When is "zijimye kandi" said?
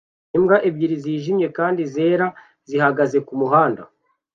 1.03-1.81